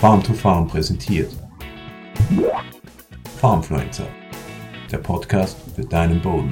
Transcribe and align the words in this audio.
Farm 0.00 0.22
to 0.22 0.32
Farm 0.32 0.68
präsentiert. 0.68 1.28
Farmfluencer, 3.40 4.06
der 4.92 4.98
Podcast 4.98 5.58
für 5.74 5.84
deinen 5.84 6.22
Boden. 6.22 6.50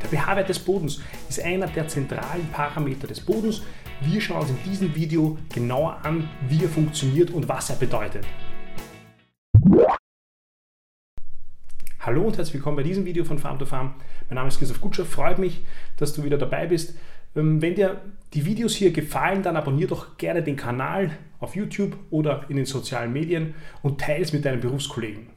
Der 0.00 0.10
pH-Wert 0.10 0.48
des 0.48 0.60
Bodens 0.60 1.00
ist 1.28 1.42
einer 1.42 1.66
der 1.66 1.88
zentralen 1.88 2.46
Parameter 2.52 3.08
des 3.08 3.20
Bodens. 3.20 3.62
Wir 4.00 4.20
schauen 4.20 4.42
uns 4.42 4.50
in 4.50 4.62
diesem 4.62 4.94
Video 4.94 5.36
genauer 5.52 5.98
an, 6.04 6.28
wie 6.48 6.62
er 6.62 6.68
funktioniert 6.68 7.32
und 7.32 7.48
was 7.48 7.68
er 7.68 7.76
bedeutet. 7.76 8.24
Hallo 11.98 12.22
und 12.22 12.36
herzlich 12.36 12.54
willkommen 12.54 12.76
bei 12.76 12.84
diesem 12.84 13.06
Video 13.06 13.24
von 13.24 13.40
Farm 13.40 13.58
to 13.58 13.66
Farm. 13.66 13.94
Mein 14.28 14.36
Name 14.36 14.48
ist 14.48 14.60
Christoph 14.60 14.80
Gutscher, 14.80 15.04
freut 15.04 15.40
mich, 15.40 15.64
dass 15.96 16.12
du 16.12 16.22
wieder 16.22 16.38
dabei 16.38 16.68
bist. 16.68 16.94
Ähm, 17.36 17.60
wenn 17.60 17.74
dir 17.74 18.00
die 18.32 18.44
Videos 18.44 18.74
hier 18.74 18.92
gefallen, 18.92 19.42
dann 19.42 19.56
abonniere 19.56 19.90
doch 19.90 20.16
gerne 20.16 20.42
den 20.42 20.56
Kanal 20.56 21.10
auf 21.40 21.54
YouTube 21.54 21.96
oder 22.10 22.44
in 22.48 22.56
den 22.56 22.66
sozialen 22.66 23.12
Medien 23.12 23.54
und 23.82 24.00
teile 24.00 24.24
es 24.24 24.32
mit 24.32 24.44
deinen 24.44 24.60
Berufskollegen. 24.60 25.28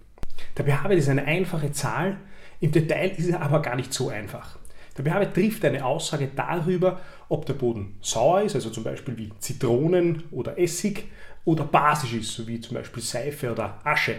Der 0.57 0.65
pH-Wert 0.65 0.99
ist 0.99 1.09
eine 1.09 1.25
einfache 1.25 1.71
Zahl, 1.71 2.17
im 2.59 2.71
Detail 2.71 3.11
ist 3.17 3.29
er 3.29 3.41
aber 3.41 3.61
gar 3.61 3.75
nicht 3.75 3.93
so 3.93 4.09
einfach. 4.09 4.57
Der 4.97 5.05
pH-Wert 5.05 5.35
trifft 5.35 5.63
eine 5.65 5.85
Aussage 5.85 6.29
darüber, 6.35 6.99
ob 7.29 7.45
der 7.45 7.53
Boden 7.53 7.97
sauer 8.01 8.41
ist, 8.41 8.55
also 8.55 8.69
zum 8.71 8.83
Beispiel 8.83 9.15
wie 9.17 9.31
Zitronen 9.39 10.23
oder 10.31 10.57
Essig, 10.57 11.05
oder 11.47 11.63
basisch 11.63 12.13
ist, 12.13 12.33
so 12.33 12.45
wie 12.45 12.59
zum 12.59 12.75
Beispiel 12.75 13.01
Seife 13.01 13.49
oder 13.49 13.79
Asche. 13.85 14.15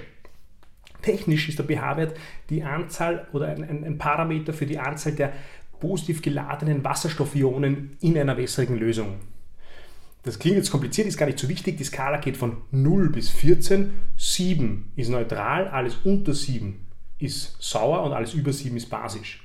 Technisch 1.03 1.51
ist 1.51 1.59
der 1.59 1.67
pH-Wert 1.67 2.17
die 2.49 2.63
Anzahl 2.63 3.29
oder 3.33 3.49
ein, 3.49 3.85
ein, 3.85 3.99
Parameter 3.99 4.55
für 4.55 4.65
die 4.65 4.79
Anzahl 4.79 5.13
der 5.13 5.35
positiv 5.81 6.23
geladenen 6.23 6.85
Wasserstoffionen 6.85 7.97
in 8.01 8.19
einer 8.19 8.37
wässrigen 8.37 8.77
Lösung. 8.77 9.17
Das 10.23 10.39
klingt 10.39 10.57
jetzt 10.57 10.71
kompliziert, 10.71 11.07
ist 11.07 11.17
gar 11.17 11.27
nicht 11.27 11.39
so 11.39 11.49
wichtig. 11.49 11.79
Die 11.79 11.85
Skala 11.85 12.19
geht 12.19 12.37
von 12.37 12.59
0 12.71 13.11
bis 13.11 13.31
14. 13.31 13.93
7 14.17 14.93
ist 14.97 15.09
neutral, 15.09 15.69
alles 15.69 15.97
unter 16.05 16.35
7 16.35 16.87
ist 17.19 17.57
sauer 17.61 18.03
und 18.03 18.13
alles 18.13 18.35
über 18.35 18.53
7 18.53 18.77
ist 18.77 18.91
basisch. 18.91 19.45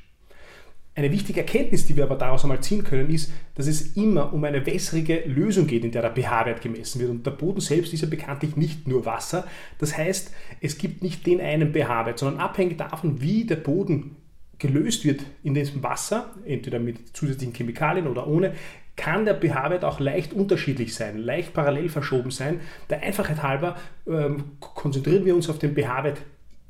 Eine 0.95 1.11
wichtige 1.11 1.39
Erkenntnis, 1.39 1.85
die 1.85 1.95
wir 1.95 2.03
aber 2.03 2.17
daraus 2.17 2.43
einmal 2.43 2.61
ziehen 2.61 2.83
können, 2.83 3.09
ist, 3.09 3.31
dass 3.55 3.65
es 3.65 3.95
immer 3.95 4.31
um 4.31 4.43
eine 4.43 4.63
wässrige 4.65 5.23
Lösung 5.25 5.65
geht, 5.65 5.83
in 5.83 5.91
der 5.91 6.03
der 6.03 6.11
pH-Wert 6.11 6.61
gemessen 6.61 6.99
wird. 6.99 7.09
Und 7.09 7.25
der 7.25 7.31
Boden 7.31 7.61
selbst 7.61 7.93
ist 7.93 8.01
ja 8.01 8.07
bekanntlich 8.07 8.57
nicht 8.57 8.87
nur 8.87 9.03
Wasser. 9.05 9.47
Das 9.79 9.97
heißt, 9.97 10.31
es 10.61 10.77
gibt 10.77 11.01
nicht 11.01 11.25
den 11.25 11.41
einen 11.41 11.73
pH-Wert, 11.73 12.19
sondern 12.19 12.41
abhängig 12.41 12.77
davon, 12.77 13.21
wie 13.21 13.45
der 13.45 13.55
Boden 13.55 14.17
gelöst 14.59 15.05
wird 15.05 15.21
in 15.43 15.53
diesem 15.53 15.83
Wasser, 15.83 16.33
entweder 16.45 16.79
mit 16.79 17.15
zusätzlichen 17.15 17.53
Chemikalien 17.53 18.07
oder 18.07 18.27
ohne, 18.27 18.53
kann 18.95 19.25
der 19.25 19.35
pH-Wert 19.35 19.83
auch 19.83 19.99
leicht 19.99 20.33
unterschiedlich 20.33 20.93
sein, 20.93 21.17
leicht 21.17 21.53
parallel 21.53 21.89
verschoben 21.89 22.31
sein. 22.31 22.61
Der 22.89 23.01
Einfachheit 23.01 23.41
halber 23.41 23.75
ähm, 24.07 24.43
konzentrieren 24.59 25.25
wir 25.25 25.35
uns 25.35 25.49
auf 25.49 25.57
den 25.57 25.75
pH-Wert 25.75 26.21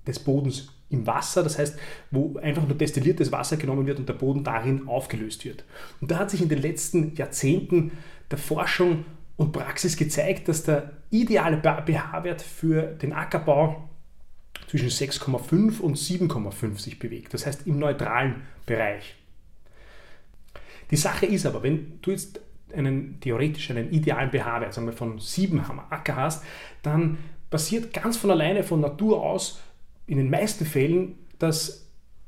des 0.08 0.20
Bodens 0.20 0.70
im 0.90 1.08
Wasser, 1.08 1.44
das 1.44 1.58
heißt, 1.58 1.78
wo 2.12 2.38
einfach 2.38 2.66
nur 2.68 2.78
destilliertes 2.78 3.32
Wasser 3.32 3.58
genommen 3.58 3.88
wird 3.88 4.00
und 4.00 4.08
der 4.08 4.14
Boden 4.14 4.44
darin 4.44 4.88
aufgelöst 4.88 5.44
wird. 5.44 5.66
Und 6.00 6.12
da 6.12 6.20
hat 6.20 6.30
sich 6.30 6.42
in 6.42 6.50
den 6.50 6.62
letzten 6.62 7.16
Jahrzehnten 7.16 7.92
der 8.32 8.38
Forschung 8.38 9.06
und 9.36 9.52
Praxis 9.52 9.98
gezeigt, 9.98 10.48
dass 10.48 10.64
der 10.64 10.92
ideale 11.10 11.58
pH-Wert 11.58 12.42
für 12.42 12.84
den 12.84 13.12
Ackerbau 13.12 13.90
zwischen 14.74 14.90
6,5 14.90 15.82
und 15.82 15.98
7,5 15.98 16.80
sich 16.80 16.98
bewegt, 16.98 17.36
das 17.36 17.46
heißt 17.46 17.68
im 17.68 17.78
neutralen 17.78 18.42
Bereich. 18.66 19.14
Die 20.90 20.96
Sache 20.96 21.28
ist 21.28 21.46
aber, 21.46 21.62
wenn 21.62 22.00
du 22.02 22.10
jetzt 22.10 22.40
einen 22.74 23.20
theoretisch 23.20 23.70
einen 23.70 23.92
idealen 23.92 24.32
pH-Wert 24.32 24.96
von 24.96 25.20
7 25.20 25.60
am 25.60 25.80
Acker 25.92 26.16
hast, 26.16 26.44
dann 26.82 27.20
passiert 27.52 27.94
ganz 27.94 28.18
von 28.18 28.32
alleine 28.32 28.64
von 28.64 28.82
Natur 28.82 29.22
aus 29.22 29.60
in 30.08 30.18
den 30.18 30.32
meisten 30.32 30.66
Fällen, 30.66 31.20
dass 31.38 31.86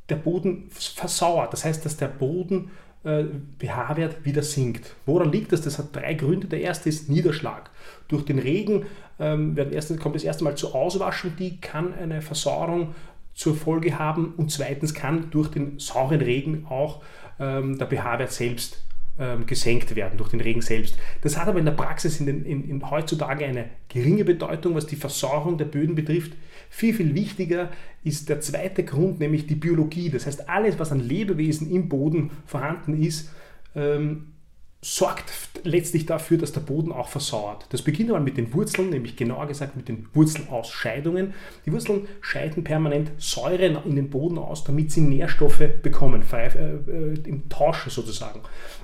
der 0.09 0.17
Boden 0.17 0.69
versauert. 0.69 1.51
Das 1.51 1.65
heißt, 1.65 1.83
dass 1.83 1.97
der 1.97 2.09
Boden 2.09 2.69
pH-Wert 3.05 4.25
wieder 4.25 4.41
sinkt. 4.41 4.95
Woran 5.05 5.31
liegt 5.31 5.51
das? 5.51 5.61
Das 5.61 5.77
hat 5.77 5.95
drei 5.95 6.15
Gründe. 6.15 6.47
Der 6.47 6.61
erste 6.61 6.89
ist 6.89 7.09
Niederschlag. 7.09 7.69
Durch 8.07 8.25
den 8.25 8.39
Regen 8.39 8.85
ähm, 9.19 9.55
erst, 9.71 9.97
kommt 9.99 10.15
das 10.15 10.23
erste 10.23 10.43
Mal 10.43 10.55
zur 10.55 10.75
Auswaschung, 10.75 11.33
die 11.37 11.59
kann 11.59 11.93
eine 11.93 12.21
Versauerung 12.21 12.95
zur 13.33 13.55
Folge 13.55 13.99
haben 13.99 14.33
und 14.37 14.51
zweitens 14.51 14.93
kann 14.93 15.29
durch 15.29 15.49
den 15.49 15.77
sauren 15.79 16.21
Regen 16.21 16.65
auch 16.69 17.01
ähm, 17.39 17.77
der 17.77 17.87
pH-Wert 17.87 18.31
selbst 18.31 18.84
ähm, 19.19 19.45
gesenkt 19.45 19.95
werden 19.95 20.17
durch 20.17 20.29
den 20.29 20.41
Regen 20.41 20.61
selbst. 20.61 20.97
Das 21.21 21.37
hat 21.37 21.47
aber 21.47 21.59
in 21.59 21.65
der 21.65 21.71
Praxis 21.71 22.19
in 22.19 22.25
den, 22.25 22.45
in, 22.45 22.69
in 22.69 22.89
heutzutage 22.89 23.45
eine 23.45 23.69
geringe 23.87 24.25
Bedeutung, 24.25 24.75
was 24.75 24.87
die 24.87 24.95
Versorgung 24.95 25.57
der 25.57 25.65
Böden 25.65 25.95
betrifft. 25.95 26.33
Viel, 26.69 26.93
viel 26.93 27.15
wichtiger 27.15 27.71
ist 28.03 28.29
der 28.29 28.41
zweite 28.41 28.83
Grund, 28.83 29.19
nämlich 29.19 29.47
die 29.47 29.55
Biologie. 29.55 30.09
Das 30.09 30.25
heißt, 30.25 30.49
alles, 30.49 30.79
was 30.79 30.91
an 30.91 30.99
Lebewesen 30.99 31.71
im 31.71 31.87
Boden 31.87 32.31
vorhanden 32.45 33.01
ist, 33.01 33.29
ähm, 33.75 34.33
sorgt 34.81 35.31
letztlich 35.65 36.05
dafür, 36.05 36.37
dass 36.37 36.51
der 36.51 36.61
Boden 36.61 36.91
auch 36.91 37.09
versauert. 37.09 37.65
Das 37.69 37.81
beginnt 37.81 38.09
aber 38.09 38.19
mit 38.19 38.37
den 38.37 38.53
Wurzeln, 38.53 38.89
nämlich 38.89 39.15
genauer 39.15 39.47
gesagt 39.47 39.75
mit 39.75 39.87
den 39.87 40.07
Wurzelausscheidungen. 40.13 41.33
Die 41.65 41.71
Wurzeln 41.71 42.07
scheiden 42.21 42.63
permanent 42.63 43.11
Säuren 43.17 43.77
in 43.85 43.95
den 43.95 44.09
Boden 44.09 44.37
aus, 44.37 44.63
damit 44.63 44.91
sie 44.91 45.01
Nährstoffe 45.01 45.63
bekommen, 45.81 46.23
äh, 46.31 46.47
äh 46.47 47.19
im 47.25 47.49
Tausch 47.49 47.89
sozusagen. 47.89 48.41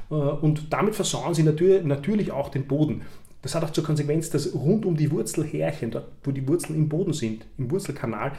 Äh, 0.09 0.16
und 0.16 0.74
damit 0.74 0.96
versauern 0.96 1.34
sie 1.34 1.44
natürlich, 1.44 2.31
auch 2.31 2.50
den 2.50 2.68
Boden. 2.68 3.03
Das 3.41 3.56
hat 3.56 3.64
auch 3.64 3.72
zur 3.72 3.84
Konsequenz, 3.84 4.30
dass 4.30 4.53
rund 4.53 4.86
um 4.86 4.96
die 4.96 5.12
Wurzelhärchen, 5.12 5.91
dort 5.91 6.08
wo 6.24 6.31
die 6.31 6.47
Wurzeln 6.47 6.75
im 6.75 6.90
Boden 6.90 7.14
sind, 7.14 7.46
im 7.58 7.72
Wurzelkanal, 7.72 8.34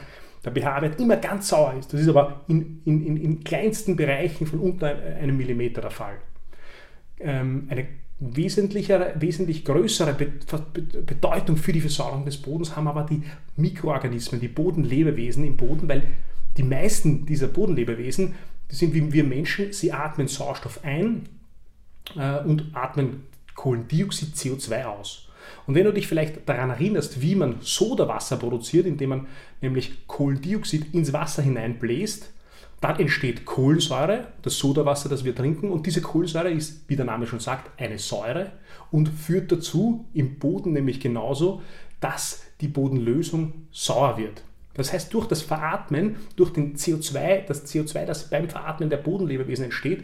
der 0.45 0.51
pH-Wert 0.51 0.99
immer 0.99 1.17
ganz 1.17 1.49
sauer 1.49 1.75
ist. 1.79 1.93
Das 1.93 2.01
ist 2.01 2.07
aber 2.07 2.41
in, 2.47 2.81
in, 2.85 3.05
in, 3.05 3.17
in 3.17 3.43
kleinsten 3.43 3.95
Bereichen 3.95 4.45
von 4.45 4.59
unter 4.59 4.87
einem 4.87 5.37
Millimeter 5.37 5.81
der 5.81 5.91
Fall 5.91 6.15
ähm, 7.23 7.67
eine 7.69 7.87
wesentlich 8.19 9.65
größere 9.65 10.13
Bedeutung 10.13 11.57
für 11.57 11.73
die 11.73 11.81
Versorgung 11.81 12.25
des 12.25 12.37
Bodens 12.37 12.75
haben 12.75 12.87
aber 12.87 13.03
die 13.03 13.23
Mikroorganismen, 13.57 14.39
die 14.39 14.47
Bodenlebewesen 14.47 15.43
im 15.45 15.57
Boden, 15.57 15.89
weil 15.89 16.03
die 16.57 16.63
meisten 16.63 17.25
dieser 17.25 17.47
Bodenlebewesen, 17.47 18.35
die 18.71 18.75
sind 18.75 18.93
wie 18.93 19.11
wir 19.11 19.23
Menschen, 19.23 19.73
sie 19.73 19.91
atmen 19.91 20.27
Sauerstoff 20.27 20.83
ein 20.83 21.27
äh, 22.15 22.39
und 22.39 22.71
atmen 22.73 23.23
Kohlendioxid, 23.55 24.35
CO2 24.35 24.85
aus. 24.85 25.29
Und 25.67 25.75
wenn 25.75 25.85
du 25.85 25.93
dich 25.93 26.07
vielleicht 26.07 26.47
daran 26.47 26.69
erinnerst, 26.69 27.21
wie 27.21 27.35
man 27.35 27.57
Sodawasser 27.61 28.37
produziert, 28.37 28.85
indem 28.85 29.09
man 29.09 29.27
nämlich 29.61 30.07
Kohlendioxid 30.07 30.93
ins 30.93 31.13
Wasser 31.13 31.41
hineinbläst, 31.41 32.31
dann 32.83 32.99
entsteht 32.99 33.45
Kohlensäure, 33.45 34.27
das 34.41 34.57
Sodawasser, 34.57 35.07
das 35.07 35.23
wir 35.23 35.33
trinken. 35.33 35.71
Und 35.71 35.85
diese 35.85 36.01
Kohlensäure 36.01 36.51
ist, 36.51 36.83
wie 36.89 36.97
der 36.97 37.05
Name 37.05 37.25
schon 37.25 37.39
sagt, 37.39 37.79
eine 37.79 37.97
Säure 37.97 38.51
und 38.91 39.07
führt 39.07 39.51
dazu, 39.53 40.05
im 40.13 40.37
Boden 40.37 40.73
nämlich 40.73 40.99
genauso, 40.99 41.61
dass 42.01 42.43
die 42.59 42.67
Bodenlösung 42.67 43.53
sauer 43.71 44.17
wird. 44.17 44.43
Das 44.73 44.91
heißt, 44.91 45.13
durch 45.13 45.27
das 45.27 45.41
Veratmen, 45.41 46.17
durch 46.35 46.51
den 46.51 46.75
CO2, 46.75 47.45
das 47.45 47.65
CO2, 47.65 48.05
das 48.05 48.29
beim 48.29 48.49
Veratmen 48.49 48.89
der 48.89 48.97
Bodenlebewesen 48.97 49.65
entsteht, 49.65 50.03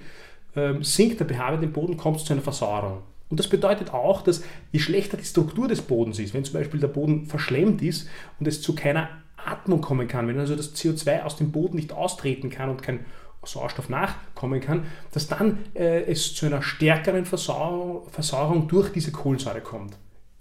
ähm, 0.56 0.82
sinkt 0.82 1.20
der 1.20 1.28
pH-Wert 1.28 1.64
im 1.64 1.74
Boden, 1.74 1.98
kommt 1.98 2.18
es 2.18 2.26
zu 2.26 2.32
einer 2.32 2.42
Versauerung. 2.42 3.02
Und 3.30 3.40
das 3.40 3.50
bedeutet 3.50 3.94
auch, 3.94 4.22
dass 4.22 4.42
je 4.72 4.80
schlechter 4.80 5.18
die 5.18 5.26
Struktur 5.26 5.68
des 5.68 5.82
Bodens 5.82 6.18
ist, 6.18 6.34
wenn 6.34 6.46
zum 6.46 6.54
Beispiel 6.54 6.80
der 6.80 6.88
Boden 6.88 7.26
verschlemmt 7.26 7.82
ist 7.82 8.08
und 8.40 8.48
es 8.48 8.62
zu 8.62 8.74
keiner 8.74 9.10
Atmung 9.46 9.82
kommen 9.82 10.08
kann, 10.08 10.28
wenn 10.28 10.40
also 10.40 10.56
das 10.56 10.76
CO2 10.76 11.24
aus 11.24 11.38
dem 11.38 11.52
Boden 11.52 11.76
nicht 11.76 11.94
austreten 11.94 12.50
kann 12.50 12.70
und 12.70 12.82
kein 12.82 13.06
Sauerstoff 13.44 13.90
nachkommen 13.90 14.60
kann, 14.60 14.86
dass 15.12 15.28
dann 15.28 15.60
äh, 15.74 16.04
es 16.04 16.36
zu 16.36 16.46
einer 16.46 16.62
stärkeren 16.62 17.26
Versauerung, 17.26 18.10
Versauerung 18.10 18.68
durch 18.68 18.92
diese 18.92 19.12
Kohlensäure 19.12 19.62
kommt. 19.62 19.96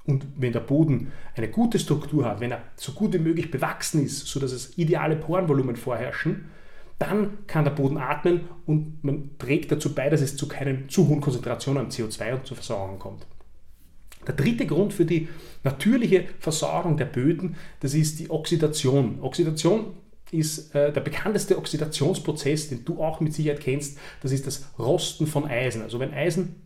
Und 0.05 0.27
wenn 0.37 0.53
der 0.53 0.61
Boden 0.61 1.13
eine 1.37 1.49
gute 1.49 1.79
Struktur 1.79 2.25
hat, 2.25 2.41
wenn 2.41 2.51
er 2.51 2.63
so 2.77 2.93
gut 2.93 3.13
wie 3.13 3.19
möglich 3.19 3.51
bewachsen 3.51 4.05
ist, 4.05 4.27
sodass 4.27 4.53
es 4.53 4.77
ideale 4.79 5.17
Porenvolumen 5.17 5.77
vorherrschen, 5.77 6.51
dann 6.99 7.47
kann 7.47 7.65
der 7.65 7.71
Boden 7.73 7.99
atmen 7.99 8.49
und 8.67 9.05
man 9.05 9.31
trägt 9.39 9.71
dazu 9.71 9.95
bei, 9.95 10.09
dass 10.09 10.21
es 10.21 10.37
zu 10.37 10.49
keinen 10.49 10.89
zu 10.89 11.07
hohen 11.07 11.21
Konzentrationen 11.21 11.85
an 11.85 11.91
CO2 11.91 12.35
und 12.35 12.47
zur 12.47 12.57
Versauerung 12.57 12.99
kommt. 12.99 13.27
Der 14.27 14.35
dritte 14.35 14.67
Grund 14.67 14.93
für 14.93 15.05
die 15.05 15.29
natürliche 15.65 16.25
Versorgung 16.39 16.97
der 16.97 17.07
Böden, 17.07 17.57
das 17.81 17.95
ist 17.95 18.19
die 18.19 18.31
Oxidation. 18.31 19.19
Oxidation 19.23 19.95
ist 20.31 20.75
äh, 20.75 20.93
der 20.93 21.01
bekannteste 21.01 21.57
Oxidationsprozess, 21.57 22.69
den 22.69 22.85
du 22.85 23.03
auch 23.03 23.21
mit 23.21 23.33
Sicherheit 23.33 23.61
kennst, 23.61 23.99
das 24.23 24.33
ist 24.33 24.47
das 24.47 24.67
Rosten 24.79 25.27
von 25.27 25.47
Eisen. 25.47 25.83
Also 25.83 26.01
wenn 26.01 26.13
Eisen 26.13 26.57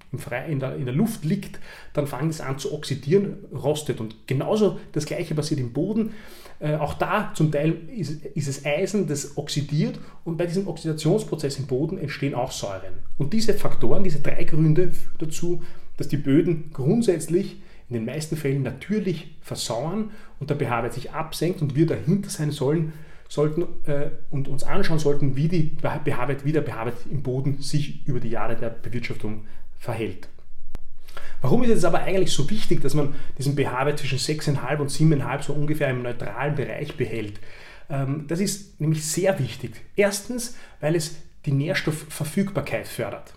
in 0.49 0.61
der, 0.61 0.77
in 0.77 0.85
der 0.85 0.95
Luft 0.95 1.25
liegt, 1.25 1.59
dann 1.95 2.07
fängt 2.07 2.31
es 2.31 2.41
an 2.41 2.59
zu 2.59 2.75
oxidieren, 2.75 3.45
rostet. 3.53 4.01
Und 4.01 4.27
genauso 4.27 4.79
das 4.93 5.07
gleiche 5.07 5.35
passiert 5.35 5.61
im 5.61 5.73
Boden. 5.73 6.13
Äh, 6.59 6.77
auch 6.77 6.95
da 6.95 7.33
zum 7.35 7.51
Teil 7.51 7.77
ist, 7.97 8.25
ist 8.25 8.49
es 8.49 8.65
Eisen, 8.65 9.07
das 9.07 9.37
oxidiert 9.37 9.99
und 10.25 10.37
bei 10.37 10.47
diesem 10.47 10.69
Oxidationsprozess 10.69 11.59
im 11.59 11.67
Boden 11.67 11.99
entstehen 11.99 12.35
auch 12.35 12.53
Säuren. 12.53 12.95
Und 13.17 13.33
diese 13.33 13.55
Faktoren, 13.55 14.05
diese 14.05 14.21
drei 14.21 14.45
Gründe 14.45 14.93
dazu, 15.19 15.63
dass 15.97 16.09
die 16.09 16.17
Böden 16.17 16.71
grundsätzlich 16.73 17.63
in 17.89 17.95
den 17.95 18.05
meisten 18.05 18.37
Fällen 18.37 18.63
natürlich 18.63 19.37
versauern 19.43 20.11
und 20.41 20.51
der 20.51 20.57
pH-Wert 20.57 20.95
sich 20.95 21.11
absenkt 21.13 21.61
und 21.61 21.77
wir 21.77 21.87
dahinter 21.87 22.31
sein 22.31 22.51
sollen, 22.51 22.93
sollten 23.29 23.63
äh, 23.87 24.11
und 24.31 24.49
uns 24.49 24.63
anschauen 24.63 24.99
sollten, 24.99 25.37
wie 25.37 25.49
die 25.49 25.77
pH-Wert, 25.81 26.45
wie 26.45 26.53
der 26.53 26.63
pH-Wert 26.63 26.97
im 27.11 27.23
Boden 27.23 27.59
sich 27.59 28.07
über 28.07 28.21
die 28.21 28.31
Jahre 28.31 28.57
der 28.57 28.71
Bewirtschaftung 28.71 29.47
verhält. 29.79 30.29
Warum 31.41 31.65
ist 31.65 31.71
es 31.71 31.85
aber 31.85 32.03
eigentlich 32.03 32.33
so 32.33 32.49
wichtig, 32.51 32.81
dass 32.83 32.95
man 32.95 33.15
diesen 33.37 33.57
pH-Wert 33.57 33.99
zwischen 33.99 34.19
6,5 34.19 34.79
und 34.79 34.91
7,5 34.91 35.43
so 35.43 35.53
ungefähr 35.53 35.91
im 35.91 36.03
neutralen 36.03 36.55
Bereich 36.55 36.97
behält? 36.97 37.41
Ähm, 37.91 38.27
das 38.29 38.41
ist 38.41 38.81
nämlich 38.81 39.05
sehr 39.05 39.39
wichtig. 39.39 39.73
Erstens, 39.97 40.57
weil 40.81 40.95
es 40.95 41.17
die 41.45 41.53
Nährstoffverfügbarkeit 41.53 42.87
fördert. 42.87 43.35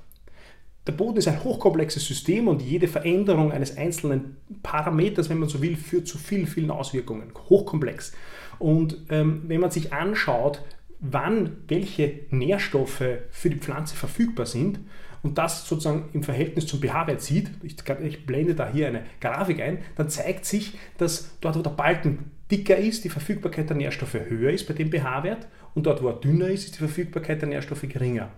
Der 0.88 0.94
Boden 0.94 1.18
ist 1.18 1.28
ein 1.28 1.44
hochkomplexes 1.44 2.06
System 2.06 2.48
und 2.48 2.62
jede 2.62 2.88
Veränderung 2.88 3.52
eines 3.52 3.76
einzelnen 3.76 4.38
Parameters, 4.62 5.30
wenn 5.30 5.40
man 5.40 5.50
so 5.50 5.62
will, 5.62 5.76
führt 5.76 6.08
zu 6.08 6.18
vielen, 6.18 6.46
vielen 6.46 6.70
Auswirkungen. 6.70 7.32
Hochkomplex. 7.50 8.14
Und 8.60 8.98
ähm, 9.10 9.44
wenn 9.48 9.62
man 9.62 9.72
sich 9.72 9.94
anschaut, 9.94 10.62
wann 11.00 11.58
welche 11.68 12.20
Nährstoffe 12.30 13.04
für 13.32 13.50
die 13.50 13.58
Pflanze 13.58 13.96
verfügbar 13.96 14.46
sind 14.46 14.80
und 15.24 15.38
das 15.38 15.68
sozusagen 15.68 16.10
im 16.14 16.24
Verhältnis 16.24 16.68
zum 16.68 16.80
pH-Wert 16.82 17.22
sieht, 17.22 17.50
ich, 17.64 17.76
ich, 18.04 18.26
blende 18.26 18.54
da 18.54 18.72
hier 18.72 18.88
eine 18.88 19.04
Grafik 19.20 19.62
ein, 19.62 19.80
dann 19.96 20.10
zeigt 20.10 20.46
sich, 20.46 20.78
dass 20.98 21.32
dort, 21.42 21.58
wo 21.58 21.62
der 21.62 21.72
Balken 21.72 22.32
dicker 22.52 22.78
ist, 22.78 23.04
die 23.04 23.10
Verfügbarkeit 23.10 23.70
der 23.70 23.78
Nährstoffe 23.78 24.14
höher 24.14 24.52
ist 24.52 24.68
bei 24.68 24.76
dem 24.76 24.92
pH-Wert 24.92 25.48
und 25.74 25.88
dort, 25.88 26.04
wo 26.04 26.10
er 26.10 26.20
dünner 26.20 26.48
ist, 26.48 26.66
ist 26.66 26.76
die 26.76 26.80
Verfügbarkeit 26.80 27.42
der 27.42 27.50
Nährstoffe 27.50 27.88
geringer. 27.90 28.30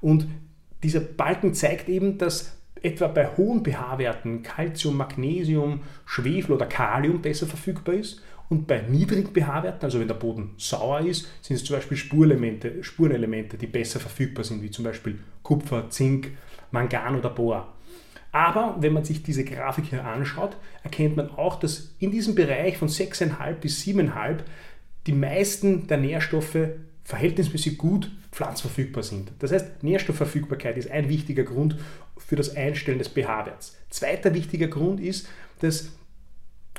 Und 0.00 0.28
dieser 0.84 1.00
Balken 1.00 1.54
zeigt 1.54 1.88
eben, 1.88 2.18
dass 2.18 2.56
etwa 2.82 3.08
bei 3.08 3.26
hohen 3.36 3.64
pH-Werten 3.64 4.42
Calcium, 4.42 4.96
Magnesium, 4.96 5.80
Schwefel 6.04 6.54
oder 6.54 6.66
Kalium 6.66 7.22
besser 7.22 7.46
verfügbar 7.46 7.94
ist. 7.94 8.22
Und 8.50 8.66
bei 8.66 8.82
niedrigen 8.82 9.32
pH-Werten, 9.32 9.84
also 9.84 9.98
wenn 9.98 10.08
der 10.08 10.14
Boden 10.14 10.50
sauer 10.58 11.00
ist, 11.00 11.26
sind 11.40 11.56
es 11.56 11.64
zum 11.64 11.76
Beispiel 11.76 11.96
Spurelemente, 11.96 12.84
Spurenelemente, 12.84 13.56
die 13.56 13.66
besser 13.66 14.00
verfügbar 14.00 14.44
sind, 14.44 14.62
wie 14.62 14.70
zum 14.70 14.84
Beispiel 14.84 15.18
Kupfer, 15.42 15.88
Zink, 15.88 16.32
Mangan 16.70 17.16
oder 17.16 17.30
Bohr. 17.30 17.72
Aber 18.32 18.76
wenn 18.80 18.92
man 18.92 19.04
sich 19.04 19.22
diese 19.22 19.44
Grafik 19.44 19.86
hier 19.86 20.04
anschaut, 20.04 20.56
erkennt 20.82 21.16
man 21.16 21.30
auch, 21.30 21.58
dass 21.58 21.94
in 22.00 22.10
diesem 22.10 22.34
Bereich 22.34 22.76
von 22.76 22.88
6,5 22.88 23.52
bis 23.54 23.80
7,5 23.82 24.40
die 25.06 25.12
meisten 25.12 25.86
der 25.86 25.98
Nährstoffe 25.98 26.58
verhältnismäßig 27.04 27.78
gut 27.78 28.10
pflanzverfügbar 28.32 29.02
sind. 29.02 29.32
Das 29.38 29.52
heißt, 29.52 29.82
Nährstoffverfügbarkeit 29.82 30.76
ist 30.76 30.90
ein 30.90 31.08
wichtiger 31.08 31.44
Grund 31.44 31.76
für 32.16 32.36
das 32.36 32.56
Einstellen 32.56 32.98
des 32.98 33.08
pH-Werts. 33.08 33.76
Zweiter 33.90 34.34
wichtiger 34.34 34.68
Grund 34.68 35.00
ist, 35.00 35.28
dass 35.60 35.92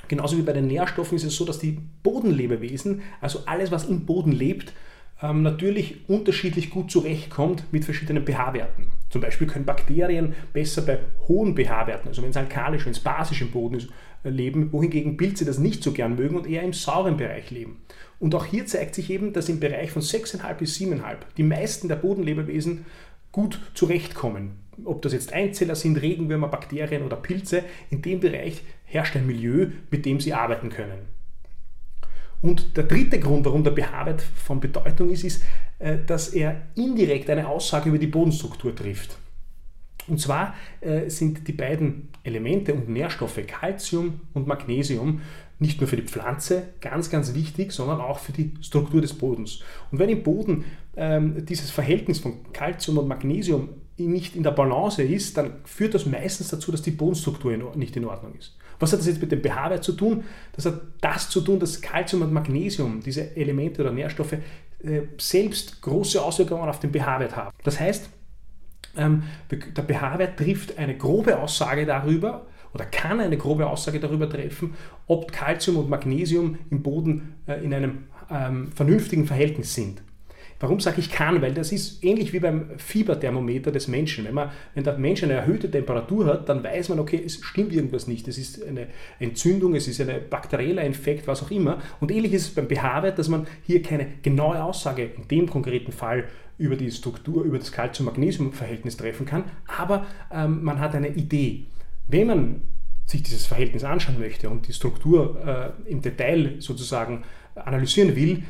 genauso 0.07 0.37
wie 0.37 0.41
bei 0.41 0.53
den 0.53 0.67
Nährstoffen 0.67 1.15
ist 1.15 1.23
es 1.23 1.35
so, 1.35 1.45
dass 1.45 1.59
die 1.59 1.79
Bodenlebewesen, 2.03 3.03
also 3.21 3.43
alles, 3.45 3.71
was 3.71 3.85
im 3.85 4.05
Boden 4.05 4.31
lebt, 4.31 4.73
ähm, 5.21 5.43
natürlich 5.43 6.09
unterschiedlich 6.09 6.71
gut 6.71 6.91
zurechtkommt 6.91 7.71
mit 7.71 7.85
verschiedenen 7.85 8.25
pH-Werten. 8.25 8.87
Zum 9.09 9.21
Beispiel 9.21 9.47
können 9.47 9.65
Bakterien 9.65 10.33
besser 10.51 10.81
bei 10.81 10.99
hohen 11.27 11.55
pH-Werten, 11.55 12.07
also 12.07 12.21
wenn 12.21 12.31
es 12.31 12.37
alkalisch, 12.37 12.85
wenn 12.85 12.91
es 12.91 12.99
basisch 12.99 13.41
im 13.41 13.51
Boden 13.51 13.75
ist, 13.75 13.89
äh, 14.23 14.29
leben, 14.29 14.71
wohingegen 14.71 15.17
Pilze 15.17 15.45
das 15.45 15.57
nicht 15.57 15.83
so 15.83 15.91
gern 15.91 16.15
mögen 16.15 16.35
und 16.35 16.47
eher 16.47 16.63
im 16.63 16.73
sauren 16.73 17.17
Bereich 17.17 17.51
leben. 17.51 17.81
Und 18.19 18.33
auch 18.35 18.45
hier 18.45 18.65
zeigt 18.65 18.95
sich 18.95 19.09
eben, 19.09 19.33
dass 19.33 19.49
im 19.49 19.59
Bereich 19.59 19.91
von 19.91 20.01
6,5 20.01 20.53
bis 20.55 20.75
7,5 20.75 21.17
die 21.37 21.43
meisten 21.43 21.87
der 21.87 21.97
Bodenlebewesen 21.97 22.85
gut 23.31 23.59
zurechtkommen. 23.73 24.59
Ob 24.83 25.01
das 25.01 25.13
jetzt 25.13 25.33
Einzeller 25.33 25.75
sind, 25.75 26.01
Regenwürmer, 26.01 26.47
Bakterien 26.47 27.03
oder 27.03 27.17
Pilze, 27.17 27.63
in 27.89 28.01
dem 28.01 28.19
Bereich 28.19 28.63
herrscht 28.85 29.15
ein 29.15 29.27
Milieu, 29.27 29.67
mit 29.91 30.05
dem 30.05 30.19
sie 30.19 30.33
arbeiten 30.33 30.69
können. 30.69 31.15
Und 32.41 32.77
der 32.77 32.83
dritte 32.83 33.19
Grund, 33.19 33.45
warum 33.45 33.63
der 33.63 33.73
pH-Wert 33.73 34.21
von 34.21 34.59
Bedeutung 34.59 35.09
ist, 35.09 35.23
ist, 35.23 35.43
dass 36.07 36.29
er 36.29 36.61
indirekt 36.75 37.29
eine 37.29 37.47
Aussage 37.47 37.89
über 37.89 37.97
die 37.97 38.07
Bodenstruktur 38.07 38.75
trifft. 38.75 39.17
Und 40.07 40.19
zwar 40.19 40.53
äh, 40.81 41.09
sind 41.09 41.47
die 41.47 41.53
beiden 41.53 42.09
Elemente 42.23 42.73
und 42.73 42.89
Nährstoffe 42.89 43.39
Calcium 43.47 44.21
und 44.33 44.47
Magnesium 44.47 45.21
nicht 45.57 45.79
nur 45.79 45.87
für 45.87 45.95
die 45.95 46.03
Pflanze 46.03 46.63
ganz, 46.81 47.09
ganz 47.09 47.33
wichtig, 47.33 47.71
sondern 47.71 48.01
auch 48.01 48.19
für 48.19 48.33
die 48.33 48.53
Struktur 48.61 49.01
des 49.01 49.13
Bodens. 49.13 49.61
Und 49.91 49.99
wenn 49.99 50.09
im 50.09 50.21
Boden 50.21 50.65
ähm, 50.97 51.45
dieses 51.45 51.71
Verhältnis 51.71 52.19
von 52.19 52.51
Calcium 52.51 52.97
und 52.97 53.07
Magnesium 53.07 53.69
nicht 53.97 54.35
in 54.35 54.43
der 54.43 54.51
Balance 54.51 55.01
ist, 55.01 55.37
dann 55.37 55.53
führt 55.63 55.93
das 55.93 56.05
meistens 56.05 56.49
dazu, 56.49 56.71
dass 56.71 56.81
die 56.81 56.91
Bodenstruktur 56.91 57.55
nicht 57.75 57.95
in 57.95 58.05
Ordnung 58.05 58.35
ist. 58.37 58.57
Was 58.79 58.91
hat 58.91 58.99
das 58.99 59.07
jetzt 59.07 59.21
mit 59.21 59.31
dem 59.31 59.41
pH-Wert 59.41 59.85
zu 59.85 59.93
tun? 59.93 60.25
Das 60.53 60.65
hat 60.65 60.81
das 60.99 61.29
zu 61.29 61.39
tun, 61.39 61.59
dass 61.59 61.81
Calcium 61.81 62.23
und 62.23 62.33
Magnesium, 62.33 63.01
diese 63.01 63.35
Elemente 63.37 63.81
oder 63.81 63.91
Nährstoffe, 63.91 64.33
äh, 64.33 64.39
selbst 65.17 65.81
große 65.81 66.21
Auswirkungen 66.21 66.69
auf 66.69 66.79
den 66.79 66.91
pH-Wert 66.91 67.35
haben. 67.35 67.51
Das 67.63 67.79
heißt, 67.79 68.09
ähm, 68.97 69.23
der 69.51 69.83
pH-Wert 69.83 70.37
trifft 70.37 70.77
eine 70.77 70.97
grobe 70.97 71.37
Aussage 71.39 71.85
darüber 71.85 72.47
oder 72.73 72.85
kann 72.85 73.19
eine 73.19 73.37
grobe 73.37 73.67
Aussage 73.67 73.99
darüber 73.99 74.29
treffen, 74.29 74.75
ob 75.07 75.31
Calcium 75.31 75.77
und 75.77 75.89
Magnesium 75.89 76.57
im 76.69 76.83
Boden 76.83 77.35
äh, 77.47 77.63
in 77.63 77.73
einem 77.73 78.05
ähm, 78.29 78.71
vernünftigen 78.73 79.25
Verhältnis 79.25 79.73
sind. 79.73 80.01
Warum 80.59 80.79
sage 80.79 80.99
ich 80.99 81.11
kann? 81.11 81.41
Weil 81.41 81.53
das 81.53 81.71
ist 81.71 82.03
ähnlich 82.03 82.31
wie 82.31 82.39
beim 82.39 82.69
Fieberthermometer 82.77 83.71
des 83.71 83.87
Menschen. 83.87 84.25
Wenn, 84.25 84.33
man, 84.33 84.51
wenn 84.73 84.83
der 84.83 84.97
Mensch 84.97 85.23
eine 85.23 85.33
erhöhte 85.33 85.69
Temperatur 85.69 86.25
hat, 86.27 86.47
dann 86.47 86.63
weiß 86.63 86.89
man, 86.89 86.99
okay, 86.99 87.21
es 87.25 87.43
stimmt 87.43 87.73
irgendwas 87.73 88.07
nicht. 88.07 88.27
Es 88.27 88.37
ist 88.37 88.65
eine 88.65 88.87
Entzündung, 89.19 89.75
es 89.75 89.87
ist 89.87 89.99
ein 89.99 90.09
bakterieller 90.29 90.83
Infekt, 90.83 91.27
was 91.27 91.43
auch 91.43 91.51
immer. 91.51 91.81
Und 91.99 92.11
ähnlich 92.11 92.33
ist 92.33 92.43
es 92.43 92.55
beim 92.55 92.69
pH-Wert, 92.69 93.19
dass 93.19 93.27
man 93.27 93.47
hier 93.63 93.81
keine 93.81 94.07
genaue 94.21 94.63
Aussage 94.63 95.03
in 95.03 95.27
dem 95.27 95.49
konkreten 95.49 95.91
Fall 95.91 96.25
über 96.57 96.75
die 96.75 96.91
Struktur, 96.91 97.43
über 97.43 97.59
das 97.59 97.71
Calcium-Magnesium-Verhältnis 97.71 98.97
treffen 98.97 99.25
kann, 99.25 99.43
aber 99.67 100.05
ähm, 100.31 100.63
man 100.63 100.79
hat 100.79 100.95
eine 100.95 101.09
Idee. 101.09 101.65
Wenn 102.07 102.27
man 102.27 102.61
sich 103.05 103.23
dieses 103.23 103.45
Verhältnis 103.45 103.83
anschauen 103.83 104.19
möchte 104.19 104.49
und 104.49 104.67
die 104.67 104.73
Struktur 104.73 105.73
äh, 105.87 105.91
im 105.91 106.01
Detail 106.01 106.55
sozusagen 106.59 107.23
analysieren 107.55 108.15
will, 108.15 108.43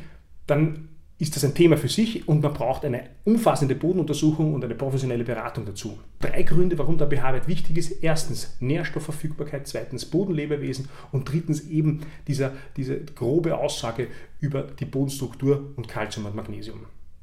dann 0.46 0.88
ist 1.18 1.34
das 1.34 1.44
ein 1.44 1.54
Thema 1.54 1.78
für 1.78 1.88
sich 1.88 2.28
und 2.28 2.42
man 2.42 2.52
braucht 2.52 2.84
eine 2.84 3.04
umfassende 3.24 3.74
Bodenuntersuchung 3.74 4.52
und 4.52 4.62
eine 4.62 4.74
professionelle 4.74 5.24
Beratung 5.24 5.64
dazu. 5.64 5.98
Drei 6.20 6.42
Gründe, 6.42 6.76
warum 6.78 6.98
der 6.98 7.08
pH-Wert 7.08 7.48
wichtig 7.48 7.78
ist. 7.78 8.02
Erstens 8.02 8.56
Nährstoffverfügbarkeit, 8.60 9.66
zweitens 9.66 10.04
Bodenlebewesen 10.04 10.88
und 11.12 11.30
drittens 11.30 11.68
eben 11.68 12.02
dieser, 12.28 12.52
diese 12.76 13.00
grobe 13.00 13.56
Aussage 13.56 14.08
über 14.40 14.64
die 14.64 14.84
Bodenstruktur 14.84 15.72
und 15.76 15.88
Kalzium 15.88 16.26
und 16.26 16.36
Magnesium. 16.36 16.80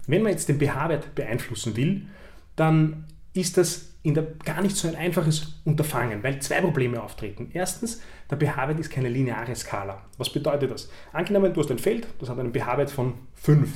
Wenn 0.08 0.24
man 0.24 0.32
jetzt 0.32 0.50
den 0.50 0.60
pH-Wert 0.60 1.14
beeinflussen 1.14 1.76
will, 1.76 2.08
dann 2.56 3.06
ist 3.34 3.58
das 3.58 3.94
in 4.04 4.14
der, 4.14 4.24
gar 4.44 4.62
nicht 4.62 4.76
so 4.76 4.88
ein 4.88 4.96
einfaches 4.96 5.62
Unterfangen, 5.64 6.24
weil 6.24 6.40
zwei 6.42 6.62
Probleme 6.62 7.02
auftreten. 7.02 7.50
Erstens, 7.54 8.02
der 8.30 8.38
pH-Wert 8.38 8.80
ist 8.80 8.90
keine 8.90 9.10
lineare 9.10 9.56
Skala. 9.56 10.02
Was 10.18 10.32
bedeutet 10.32 10.72
das? 10.72 10.90
Angenommen, 11.14 11.54
du 11.54 11.62
hast 11.62 11.72
ein 11.72 11.80
Feld, 11.80 12.08
das 12.20 12.30
hat 12.30 12.38
einen 12.38 12.54
pH-Wert 12.54 12.92
von 12.92 13.14
5. 13.36 13.70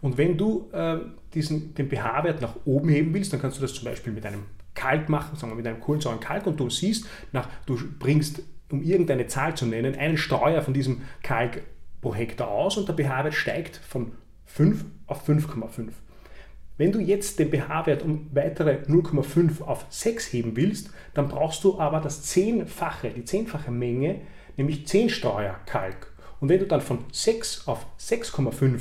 Und 0.00 0.18
wenn 0.18 0.36
du 0.36 0.68
äh, 0.72 0.98
diesen, 1.34 1.74
den 1.74 1.88
pH-Wert 1.88 2.40
nach 2.40 2.56
oben 2.64 2.88
heben 2.88 3.14
willst, 3.14 3.32
dann 3.32 3.40
kannst 3.40 3.58
du 3.58 3.62
das 3.62 3.74
zum 3.74 3.84
Beispiel 3.84 4.12
mit 4.12 4.26
einem 4.26 4.44
Kalk 4.74 5.08
machen, 5.08 5.36
sagen 5.36 5.52
wir 5.52 5.56
mit 5.56 5.66
einem 5.66 5.80
kohlensauren 5.80 6.18
Kalk 6.18 6.46
und 6.46 6.58
du 6.58 6.70
siehst, 6.70 7.06
nach, 7.30 7.48
du 7.66 7.78
bringst, 7.98 8.42
um 8.70 8.82
irgendeine 8.82 9.26
Zahl 9.26 9.54
zu 9.54 9.66
nennen, 9.66 9.94
einen 9.94 10.16
Streuer 10.16 10.62
von 10.62 10.74
diesem 10.74 11.02
Kalk 11.22 11.62
pro 12.00 12.14
Hektar 12.14 12.48
aus 12.48 12.78
und 12.78 12.88
der 12.88 12.96
pH-Wert 12.96 13.34
steigt 13.34 13.76
von 13.76 14.12
5 14.46 14.84
auf 15.06 15.28
5,5. 15.28 15.90
Wenn 16.82 16.90
du 16.90 16.98
jetzt 16.98 17.38
den 17.38 17.48
pH-Wert 17.48 18.02
um 18.02 18.26
weitere 18.34 18.78
0,5 18.88 19.62
auf 19.62 19.86
6 19.88 20.32
heben 20.32 20.56
willst, 20.56 20.90
dann 21.14 21.28
brauchst 21.28 21.62
du 21.62 21.78
aber 21.78 22.00
das 22.00 22.24
zehnfache, 22.24 23.10
die 23.10 23.24
zehnfache 23.24 23.70
Menge, 23.70 24.22
nämlich 24.56 24.84
10 24.88 25.08
Steuer 25.08 25.60
Kalk. 25.64 26.12
Und 26.40 26.48
wenn 26.48 26.58
du 26.58 26.66
dann 26.66 26.80
von 26.80 27.04
6 27.12 27.68
auf 27.68 27.86
6,5 28.00 28.80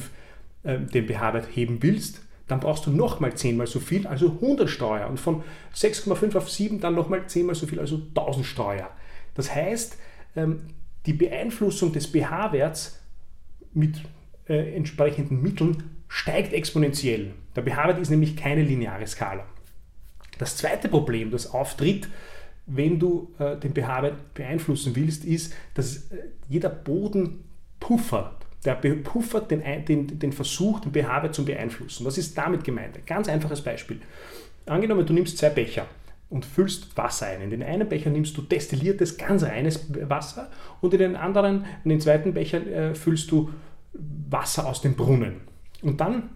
äh, 0.64 0.80
den 0.80 1.08
pH-Wert 1.08 1.50
heben 1.54 1.84
willst, 1.84 2.24
dann 2.48 2.60
brauchst 2.60 2.88
du 2.88 2.90
nochmal 2.90 3.36
10 3.36 3.56
mal 3.56 3.68
so 3.68 3.80
viel, 3.80 4.08
also 4.08 4.32
100 4.32 4.68
Steuer. 4.68 5.08
Und 5.08 5.20
von 5.20 5.44
6,5 5.76 6.36
auf 6.36 6.50
7 6.50 6.80
dann 6.80 6.96
nochmal 6.96 7.28
10 7.28 7.46
mal 7.46 7.54
so 7.54 7.68
viel, 7.68 7.80
also 7.80 7.98
1000 7.98 8.48
Steuer. 8.48 8.90
Das 9.36 9.54
heißt, 9.54 9.96
ähm, 10.38 10.62
die 11.06 11.14
Beeinflussung 11.14 11.94
des 11.94 12.08
pH-Werts 12.08 13.00
mit 13.76 14.02
äh, 14.50 14.76
entsprechenden 14.76 15.44
Mitteln 15.44 15.91
steigt 16.14 16.52
exponentiell. 16.52 17.32
Der 17.56 17.64
pH-Wert 17.64 17.98
ist 17.98 18.10
nämlich 18.10 18.36
keine 18.36 18.64
lineare 18.64 19.08
Skala. 19.08 19.46
Das 20.40 20.58
zweite 20.58 20.90
Problem, 20.90 21.32
das 21.32 21.50
auftritt, 21.54 22.10
wenn 22.66 23.00
du 23.00 23.34
äh, 23.40 23.56
den 23.56 23.74
pH-Wert 23.74 24.34
beeinflussen 24.34 24.94
willst, 24.96 25.24
ist, 25.24 25.54
dass 25.74 26.12
äh, 26.12 26.18
jeder 26.50 26.68
Boden 26.68 27.46
puffert. 27.80 28.46
Der 28.66 28.76
puffert 28.76 29.50
den, 29.52 29.64
den, 29.86 30.20
den 30.20 30.34
Versuch, 30.34 30.82
den 30.82 30.92
pH-Wert 30.92 31.34
zu 31.34 31.46
beeinflussen. 31.46 32.06
Was 32.06 32.18
ist 32.18 32.38
damit 32.38 32.66
gemeint? 32.66 32.98
Ein 32.98 33.06
ganz 33.06 33.30
einfaches 33.30 33.62
Beispiel. 33.62 34.02
Angenommen, 34.66 35.06
du 35.06 35.14
nimmst 35.14 35.38
zwei 35.38 35.50
Becher. 35.50 35.88
und 36.30 36.46
füllst 36.46 36.96
Wasser 36.98 37.28
ein. 37.28 37.42
In 37.42 37.50
den 37.50 37.64
einen 37.64 37.88
Becher 37.88 38.10
nimmst 38.10 38.38
du 38.38 38.42
destilliertes, 38.42 39.18
ganz 39.18 39.44
reines 39.44 39.86
Wasser 40.10 40.50
und 40.80 40.94
in 40.94 41.00
den 41.00 41.16
anderen, 41.16 41.66
in 41.84 41.90
den 41.90 42.02
zweiten 42.02 42.34
Becher 42.34 42.66
äh, 42.68 42.96
füllst 42.96 43.32
du 43.32 43.52
Wasser 43.94 44.66
aus 44.68 44.82
dem 44.82 44.96
Brunnen. 44.96 45.51
Und 45.82 46.00
dann 46.00 46.30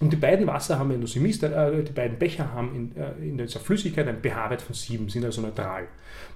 und 0.00 0.12
die 0.12 0.16
beiden 0.16 0.46
Wasser 0.46 0.78
haben, 0.78 0.88
misst, 0.98 1.42
äh, 1.44 1.82
die 1.84 1.92
beiden 1.92 2.18
Becher 2.18 2.52
haben 2.52 2.74
in, 2.74 2.96
äh, 2.96 3.12
in 3.26 3.38
dieser 3.38 3.60
Flüssigkeit 3.60 4.08
einen 4.08 4.20
pH-Wert 4.20 4.60
von 4.60 4.74
7, 4.74 5.08
sind 5.08 5.24
also 5.24 5.40
neutral. 5.40 5.86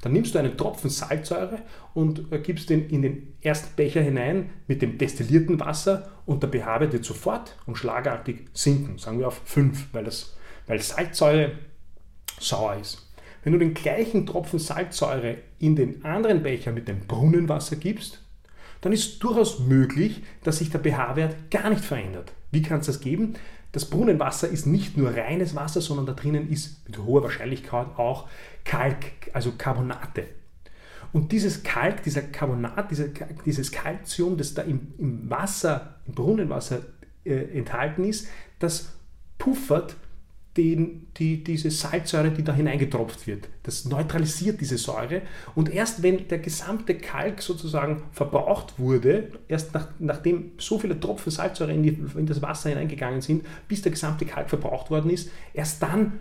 Dann 0.01 0.13
nimmst 0.13 0.35
du 0.35 0.39
einen 0.39 0.57
Tropfen 0.57 0.91
Salzsäure 0.91 1.59
und 1.93 2.33
äh, 2.33 2.39
gibst 2.39 2.71
den 2.71 2.89
in 2.89 3.03
den 3.03 3.35
ersten 3.41 3.75
Becher 3.75 4.01
hinein 4.01 4.51
mit 4.69 4.81
dem 4.81 4.97
destillierten 4.97 5.59
Wasser 5.59 6.09
und 6.25 6.43
der 6.43 6.51
pH-Wert 6.51 6.93
wird 6.93 7.05
sofort 7.05 7.57
und 7.67 7.77
schlagartig 7.77 8.47
sinken, 8.53 8.99
sagen 8.99 9.19
wir 9.19 9.27
auf 9.27 9.41
5, 9.45 9.89
weil, 9.93 10.05
das, 10.05 10.37
weil 10.67 10.81
Salzsäure 10.81 11.53
sauer 12.39 12.77
ist. 12.81 13.11
Wenn 13.43 13.53
du 13.53 13.59
den 13.59 13.75
gleichen 13.75 14.25
Tropfen 14.25 14.61
Salzsäure 14.61 15.37
in 15.59 15.75
den 15.75 16.05
anderen 16.05 16.43
Becher 16.43 16.71
mit 16.71 16.87
dem 16.87 17.01
Brunnenwasser 17.01 17.77
gibst, 17.77 18.23
dann 18.81 18.93
ist 18.93 19.23
durchaus 19.23 19.61
möglich, 19.61 20.23
dass 20.45 20.59
sich 20.59 20.71
der 20.71 20.81
pH-Wert 20.81 21.51
gar 21.51 21.71
nicht 21.71 21.85
verändert. 21.85 22.33
Wie 22.51 22.63
kann 22.63 22.81
es 22.81 22.87
das 22.87 23.01
geben? 23.01 23.35
Das 23.73 23.85
Brunnenwasser 23.85 24.49
ist 24.49 24.67
nicht 24.67 24.97
nur 24.97 25.15
reines 25.15 25.55
Wasser, 25.55 25.81
sondern 25.81 26.07
da 26.07 26.13
drinnen 26.15 26.51
ist 26.51 26.87
mit 26.87 26.99
hoher 26.99 27.23
Wahrscheinlichkeit 27.23 27.87
auch 27.99 28.29
Kalk, 28.65 29.05
also 29.33 29.53
Carbonate. 29.59 30.27
Und 31.13 31.33
dieses 31.33 31.63
Kalk, 31.63 32.03
dieser 32.03 32.23
Carbonat, 32.23 32.91
dieser, 32.91 33.09
dieses 33.45 33.73
Calcium, 33.73 34.37
das 34.37 34.55
da 34.55 34.63
im, 34.63 34.95
im 34.99 35.31
Wasser, 35.31 35.97
im 36.07 36.15
Brunnenwasser 36.15 36.81
äh, 37.25 37.59
enthalten 37.59 38.05
ist, 38.05 38.29
das 38.59 38.93
puffert 39.39 39.97
den, 40.59 41.07
die, 41.17 41.45
diese 41.45 41.71
Salzsäure, 41.71 42.33
die 42.33 42.43
da 42.43 42.53
hineingetropft 42.53 43.29
wird. 43.29 43.49
Das 43.63 43.85
neutralisiert 43.85 44.61
diese 44.61 44.77
Säure 44.77 45.23
und 45.55 45.73
erst 45.73 46.03
wenn 46.03 46.27
der 46.27 46.41
gesamte 46.41 46.97
Kalk 46.97 47.41
sozusagen 47.41 48.03
verbraucht 48.11 48.79
wurde, 48.79 49.31
erst 49.47 49.73
nach, 49.73 49.89
nachdem 50.01 50.51
so 50.59 50.81
viele 50.81 50.99
Tropfen 50.99 51.31
Salzsäure 51.31 51.73
in, 51.73 51.85
die, 51.85 51.97
in 52.17 52.27
das 52.27 52.43
Wasser 52.43 52.71
hineingegangen 52.71 53.21
sind, 53.21 53.47
bis 53.69 53.83
der 53.83 53.93
gesamte 53.93 54.27
Kalk 54.27 54.49
verbraucht 54.49 54.91
worden 54.91 55.11
ist, 55.11 55.31
erst 55.55 55.81
dann 55.81 56.15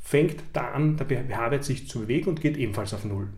fängt 0.00 0.36
da 0.52 0.70
an, 0.70 0.96
der 0.96 1.06
pH-Wert 1.06 1.64
sich 1.64 1.88
zu 1.88 2.00
bewegen 2.00 2.30
und 2.30 2.40
geht 2.40 2.56
ebenfalls 2.56 2.94
auf 2.94 3.04
Null. 3.04 3.28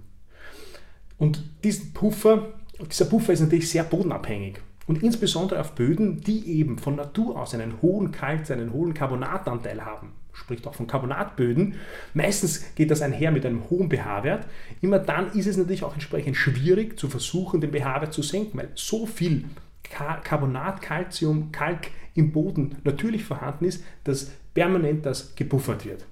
Und 1.16 1.43
diesen 1.64 1.95
Puffer, 1.95 2.52
dieser 2.90 3.07
Puffer 3.07 3.33
ist 3.33 3.40
natürlich 3.40 3.71
sehr 3.71 3.85
bodenabhängig. 3.85 4.59
Und 4.87 5.02
insbesondere 5.02 5.61
auf 5.61 5.75
Böden, 5.75 6.21
die 6.21 6.59
eben 6.59 6.78
von 6.78 6.97
Natur 6.97 7.40
aus 7.40 7.55
einen 7.55 7.81
hohen 7.81 8.12
Kalk, 8.12 8.50
einen 8.50 8.73
hohen 8.73 8.93
Carbonatanteil 8.93 9.85
haben 9.85 10.12
spricht 10.37 10.66
auch 10.66 10.75
von 10.75 10.87
Carbonatböden. 10.87 11.75
Meistens 12.14 12.75
geht 12.75 12.90
das 12.90 13.02
einher 13.02 13.31
mit 13.31 13.45
einem 13.47 13.69
hohen 13.71 13.90
pH-Wert. 13.90 14.47
Immer 14.81 14.99
dann 14.99 15.33
ist 15.33 15.47
es 15.47 15.57
natürlich 15.57 15.83
auch 15.83 15.95
entsprechend 15.95 16.37
schwierig 16.37 16.99
zu 16.99 17.09
versuchen, 17.09 17.61
den 17.61 17.73
pH-Wert 17.73 18.12
zu 18.12 18.23
senken, 18.23 18.59
weil 18.59 18.69
so 18.75 19.07
viel 19.07 19.45
Carbonat, 19.83 20.83
Calcium, 20.83 21.52
Kalk 21.52 21.88
im 22.14 22.33
Boden 22.33 22.76
natürlich 22.85 23.25
vorhanden 23.25 23.64
ist, 23.64 23.85
dass 24.05 24.31
permanent 24.55 25.07
das 25.07 25.35
gebuffert 25.37 25.85
wird. 25.85 26.05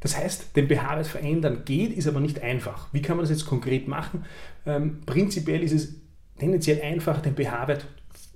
Das 0.00 0.16
heißt, 0.16 0.56
den 0.56 0.68
pH-Wert 0.68 1.06
verändern 1.06 1.62
geht, 1.64 1.92
ist 1.92 2.06
aber 2.06 2.20
nicht 2.20 2.42
einfach. 2.42 2.88
Wie 2.92 3.02
kann 3.02 3.16
man 3.16 3.24
das 3.24 3.30
jetzt 3.30 3.46
konkret 3.46 3.88
machen? 3.88 4.24
Ähm, 4.64 5.00
prinzipiell 5.06 5.62
ist 5.62 5.72
es 5.72 5.94
tendenziell 6.38 6.80
einfach, 6.82 7.20
den 7.20 7.34
pH-Wert 7.34 7.86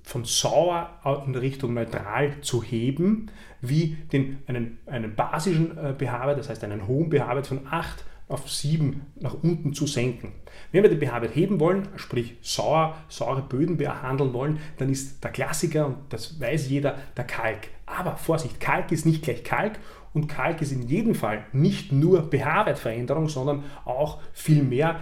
von 0.03 0.25
sauer 0.25 0.89
in 1.25 1.35
Richtung 1.35 1.73
neutral 1.73 2.41
zu 2.41 2.61
heben, 2.61 3.31
wie 3.61 3.97
den, 4.11 4.39
einen, 4.47 4.79
einen 4.85 5.15
basischen 5.15 5.77
äh, 5.77 5.93
pH-Wert, 5.93 6.37
das 6.37 6.49
heißt 6.49 6.63
einen 6.63 6.87
hohen 6.87 7.09
pH-Wert 7.09 7.47
von 7.47 7.65
8 7.69 8.03
auf 8.27 8.49
7 8.49 9.05
nach 9.19 9.35
unten 9.41 9.73
zu 9.73 9.87
senken. 9.87 10.33
Wenn 10.71 10.83
wir 10.83 10.89
den 10.89 10.99
pH-Wert 10.99 11.35
heben 11.35 11.59
wollen, 11.59 11.87
sprich 11.95 12.35
sauer, 12.41 12.97
saure 13.07 13.41
Böden 13.41 13.77
behandeln 13.77 14.33
wollen, 14.33 14.59
dann 14.77 14.89
ist 14.89 15.23
der 15.23 15.31
Klassiker, 15.31 15.87
und 15.87 15.97
das 16.09 16.39
weiß 16.39 16.69
jeder, 16.69 16.97
der 17.15 17.25
Kalk. 17.25 17.69
Aber 17.85 18.17
Vorsicht, 18.17 18.59
Kalk 18.59 18.91
ist 18.91 19.05
nicht 19.05 19.23
gleich 19.23 19.43
Kalk 19.43 19.79
und 20.13 20.27
Kalk 20.27 20.61
ist 20.61 20.71
in 20.71 20.87
jedem 20.87 21.15
Fall 21.15 21.45
nicht 21.53 21.91
nur 21.91 22.29
pH-Wertveränderung, 22.29 23.29
sondern 23.29 23.63
auch 23.85 24.19
viel 24.31 24.63
mehr 24.63 24.99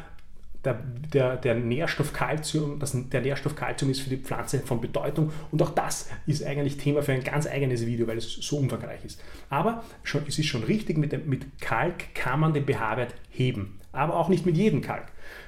der, 0.64 0.76
der, 1.14 1.38
der, 1.38 1.56
Nährstoff 1.56 2.14
Calcium, 2.14 2.80
das, 2.80 2.96
der 2.96 3.22
Nährstoff 3.22 3.56
Calcium 3.56 3.90
ist 3.92 4.02
für 4.02 4.10
die 4.10 4.18
Pflanze 4.18 4.60
von 4.60 4.80
Bedeutung 4.80 5.32
und 5.52 5.62
auch 5.62 5.72
das 5.72 6.10
ist 6.28 6.44
eigentlich 6.44 6.78
Thema 6.78 7.02
für 7.02 7.14
ein 7.14 7.24
ganz 7.24 7.48
eigenes 7.48 7.86
Video, 7.86 8.08
weil 8.08 8.18
es 8.18 8.32
so 8.32 8.58
umfangreich 8.58 9.04
ist. 9.04 9.24
Aber 9.50 9.84
schon, 10.04 10.24
es 10.28 10.38
ist 10.38 10.46
schon 10.48 10.64
richtig, 10.64 10.98
mit, 10.98 11.12
dem, 11.12 11.28
mit 11.28 11.60
Kalk 11.60 12.14
kann 12.14 12.40
man 12.40 12.54
den 12.54 12.66
pH-Wert 12.66 13.16
heben, 13.30 13.80
aber 13.92 14.16
auch 14.16 14.30
nicht 14.30 14.46
mit 14.46 14.56
jedem 14.56 14.82
Kalk. 14.82 15.08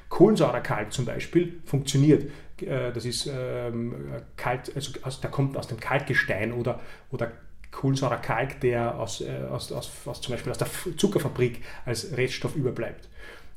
Kohlensäurekalk 0.09 0.93
zum 0.93 1.05
Beispiel 1.05 1.59
funktioniert. 1.65 2.29
Äh, 2.61 2.91
das 2.91 3.05
ist 3.05 3.29
ähm, 3.31 3.95
Kalk, 4.35 4.71
also 4.75 4.91
aus, 5.03 5.21
der 5.21 5.29
kommt 5.29 5.57
aus 5.57 5.67
dem 5.67 5.79
Kalkgestein 5.79 6.53
oder, 6.53 6.79
oder 7.11 7.31
Kohlensäurekalk, 7.71 8.61
der 8.61 8.99
aus, 8.99 9.21
äh, 9.21 9.45
aus, 9.49 9.71
aus, 9.71 9.91
aus, 10.05 10.21
zum 10.21 10.33
Beispiel 10.33 10.51
aus 10.51 10.57
der 10.57 10.67
Zuckerfabrik 10.97 11.61
als 11.85 12.15
Reststoff 12.15 12.55
überbleibt. 12.55 13.09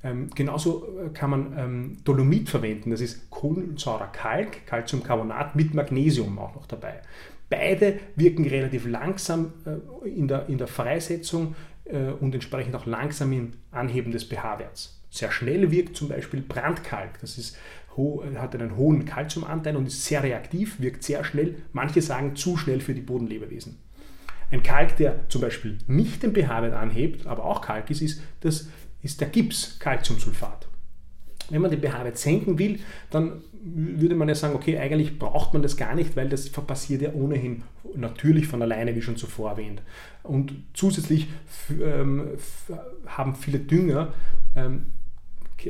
Ähm, 0.07 0.31
genauso 0.35 0.87
äh, 1.05 1.09
kann 1.11 1.31
man 1.31 1.59
ähm, 1.59 1.97
Dolomit 2.05 2.49
verwenden, 2.49 2.91
das 2.91 3.01
ist 3.01 3.29
Kohlensäurekalk, 3.31 4.67
Calciumcarbonat 4.67 5.57
mit 5.57 5.75
Magnesium 5.75 6.39
auch 6.39 6.55
noch 6.55 6.67
dabei. 6.67 7.01
Beide 7.49 7.99
wirken 8.15 8.47
relativ 8.47 8.87
langsam 8.87 9.53
äh, 9.65 10.09
in, 10.09 10.29
der, 10.29 10.49
in 10.49 10.59
der 10.59 10.69
Freisetzung 10.69 11.57
äh, 11.85 12.11
und 12.21 12.35
entsprechend 12.35 12.77
auch 12.77 12.87
langsam 12.87 13.33
im 13.33 13.53
Anheben 13.73 14.13
des 14.13 14.25
pH-Werts. 14.25 15.03
Sehr 15.11 15.33
schnell 15.33 15.71
wirkt 15.73 15.97
zum 15.97 16.09
Beispiel 16.09 16.41
Brandkalk, 16.41 17.21
das 17.21 17.39
ist, 17.39 17.57
hat 18.37 18.55
einen 18.55 18.77
hohen 18.77 19.07
Calciumanteil 19.07 19.75
und 19.77 19.87
ist 19.87 20.05
sehr 20.05 20.23
reaktiv, 20.23 20.79
wirkt 20.79 21.03
sehr 21.03 21.25
schnell, 21.25 21.55
manche 21.73 22.03
sagen 22.03 22.37
zu 22.37 22.59
schnell 22.59 22.81
für 22.81 22.93
die 22.93 23.01
Bodenlebewesen. 23.01 23.79
Ein 24.51 24.63
Kalk, 24.63 24.97
der 24.99 25.29
zum 25.29 25.41
Beispiel 25.41 25.79
nicht 25.87 26.23
den 26.23 26.35
pH-Wert 26.35 26.75
anhebt, 26.75 27.27
aber 27.27 27.45
auch 27.45 27.63
Kalk 27.63 27.91
ist, 27.91 28.03
ist 28.03 28.21
das 28.41 28.69
ist 29.03 29.21
der 29.21 29.29
Gips 29.29 29.79
Calciumsulfat. 29.79 30.69
Wenn 31.51 31.63
man 31.63 31.71
den 31.71 31.81
pH-Wert 31.81 32.19
senken 32.19 32.59
will, 32.59 32.81
dann 33.11 33.43
würde 33.63 34.15
man 34.15 34.29
ja 34.29 34.35
sagen, 34.35 34.55
okay, 34.55 34.79
eigentlich 34.79 35.19
braucht 35.19 35.53
man 35.53 35.63
das 35.63 35.77
gar 35.77 35.95
nicht, 35.95 36.17
weil 36.17 36.29
das 36.29 36.51
passiert 36.51 37.03
ja 37.03 37.13
ohnehin 37.13 37.63
natürlich 37.95 38.47
von 38.47 38.63
alleine, 38.63 38.95
wie 38.95 39.03
schon 39.03 39.17
zuvor 39.17 39.51
erwähnt. 39.51 39.83
Und 40.23 40.55
zusätzlich 40.75 41.29
ähm, 41.71 42.31
haben 43.07 43.35
viele 43.35 43.61
Dünger, 43.61 44.13
ähm, 44.55 44.87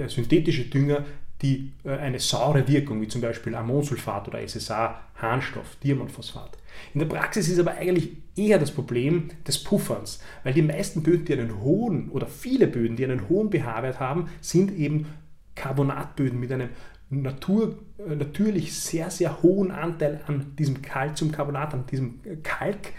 synthetische 0.08 0.64
Dünger, 0.64 1.04
die 1.42 1.72
äh, 1.84 1.90
eine 1.90 2.18
saure 2.18 2.66
Wirkung, 2.68 3.00
wie 3.00 3.08
zum 3.08 3.20
Beispiel 3.20 3.54
Ammonsulfat 3.54 4.28
oder 4.28 4.46
SSA, 4.46 5.00
Harnstoff, 5.16 5.76
Diamantphosphat. 5.82 6.58
In 6.94 7.00
der 7.00 7.06
Praxis 7.06 7.48
ist 7.48 7.58
aber 7.58 7.72
eigentlich 7.72 8.16
eher 8.36 8.58
das 8.58 8.70
Problem 8.70 9.28
des 9.46 9.62
Pufferns, 9.62 10.20
weil 10.44 10.52
die 10.52 10.62
meisten 10.62 11.02
Böden, 11.02 11.24
die 11.24 11.32
einen 11.32 11.60
hohen 11.60 12.10
oder 12.10 12.26
viele 12.26 12.66
Böden, 12.66 12.96
die 12.96 13.04
einen 13.04 13.28
hohen 13.28 13.50
pH-Wert 13.50 14.00
haben, 14.00 14.28
sind 14.40 14.76
eben 14.76 15.06
Carbonatböden 15.54 16.38
mit 16.38 16.52
einem 16.52 16.70
Natur, 17.08 17.78
äh, 17.98 18.14
natürlich 18.14 18.78
sehr, 18.78 19.10
sehr 19.10 19.42
hohen 19.42 19.70
Anteil 19.70 20.20
an 20.26 20.54
diesem 20.58 20.82
Calciumcarbonat, 20.82 21.74
an 21.74 21.86
diesem 21.86 22.20
Kalk 22.42 22.92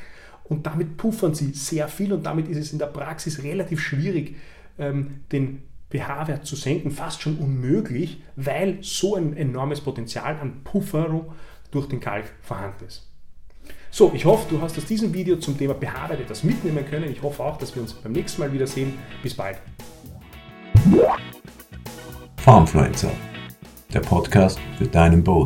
und 0.44 0.66
damit 0.66 0.98
puffern 0.98 1.36
sie 1.36 1.52
sehr 1.54 1.88
viel 1.88 2.14
und 2.14 2.26
damit 2.26 2.48
ist 2.48 2.58
es 2.58 2.72
in 2.72 2.80
der 2.80 2.88
Praxis 2.88 3.44
relativ 3.44 3.82
schwierig, 3.82 4.36
ähm, 4.80 5.22
den 5.32 5.64
pH-Wert 5.90 6.46
zu 6.46 6.56
senken, 6.56 6.92
fast 6.92 7.22
schon 7.22 7.38
unmöglich, 7.38 8.22
weil 8.36 8.80
so 8.82 9.16
ein 9.16 9.36
enormes 9.38 9.82
Potenzial 9.82 10.38
an 10.40 10.64
Pufferung 10.64 11.32
durch 11.72 11.88
den 11.88 12.00
Kalk 12.00 12.26
vorhanden 12.42 12.86
ist. 12.86 13.08
So, 13.90 14.12
ich 14.14 14.26
hoffe, 14.26 14.48
du 14.50 14.62
hast 14.62 14.78
aus 14.78 14.86
diesem 14.86 15.14
Video 15.14 15.38
zum 15.38 15.58
Thema 15.58 15.74
pH-Wert 15.74 16.20
etwas 16.20 16.44
mitnehmen 16.44 16.86
können. 16.86 17.10
Ich 17.10 17.22
hoffe 17.22 17.44
auch, 17.44 17.58
dass 17.58 17.74
wir 17.74 17.82
uns 17.82 17.94
beim 17.94 18.12
nächsten 18.12 18.42
Mal 18.42 18.52
wiedersehen. 18.52 18.94
Bis 19.24 19.34
bald. 19.34 19.58
Farmfluencer, 22.38 23.12
der 23.94 24.02
Podcast 24.02 24.60
für 24.78 24.88
deinen 24.88 25.24
Boden. 25.24 25.46